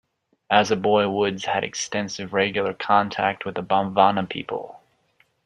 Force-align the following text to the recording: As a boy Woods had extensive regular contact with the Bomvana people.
As 0.49 0.71
a 0.71 0.75
boy 0.75 1.07
Woods 1.09 1.45
had 1.45 1.63
extensive 1.63 2.33
regular 2.33 2.73
contact 2.73 3.45
with 3.45 3.53
the 3.53 3.61
Bomvana 3.61 4.27
people. 4.27 4.81